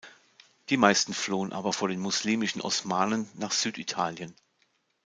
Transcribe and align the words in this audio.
Die 0.69 0.77
meisten 0.77 1.13
flohen 1.13 1.53
aber 1.53 1.73
vor 1.73 1.87
den 1.89 1.99
muslimischen 1.99 2.61
Osmanen 2.61 3.29
nach 3.35 3.51
Süditalien. 3.51 4.33